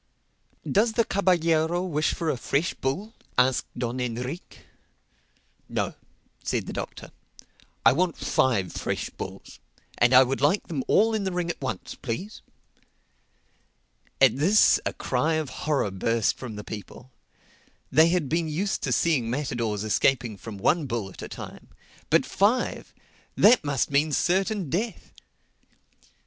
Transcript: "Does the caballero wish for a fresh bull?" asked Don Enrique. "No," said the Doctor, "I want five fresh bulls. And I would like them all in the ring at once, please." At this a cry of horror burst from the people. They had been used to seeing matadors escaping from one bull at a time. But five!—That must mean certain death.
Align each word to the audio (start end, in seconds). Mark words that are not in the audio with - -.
"Does 0.67 0.93
the 0.93 1.05
caballero 1.05 1.83
wish 1.83 2.15
for 2.15 2.31
a 2.31 2.35
fresh 2.35 2.73
bull?" 2.73 3.13
asked 3.37 3.67
Don 3.77 3.99
Enrique. 3.99 4.61
"No," 5.69 5.93
said 6.43 6.65
the 6.65 6.73
Doctor, 6.73 7.11
"I 7.85 7.91
want 7.93 8.17
five 8.17 8.73
fresh 8.73 9.11
bulls. 9.11 9.59
And 9.99 10.11
I 10.15 10.23
would 10.23 10.41
like 10.41 10.65
them 10.65 10.83
all 10.87 11.13
in 11.13 11.23
the 11.23 11.31
ring 11.31 11.51
at 11.51 11.61
once, 11.61 11.93
please." 11.93 12.41
At 14.19 14.37
this 14.37 14.79
a 14.87 14.93
cry 14.93 15.35
of 15.35 15.51
horror 15.51 15.91
burst 15.91 16.35
from 16.35 16.55
the 16.55 16.63
people. 16.63 17.11
They 17.91 18.07
had 18.09 18.27
been 18.27 18.47
used 18.47 18.81
to 18.81 18.91
seeing 18.91 19.29
matadors 19.29 19.83
escaping 19.83 20.35
from 20.35 20.57
one 20.57 20.87
bull 20.87 21.09
at 21.11 21.21
a 21.21 21.29
time. 21.29 21.67
But 22.09 22.25
five!—That 22.25 23.63
must 23.63 23.91
mean 23.91 24.11
certain 24.13 24.67
death. 24.71 25.13